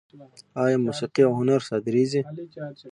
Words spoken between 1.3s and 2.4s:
هنر صادریږي؟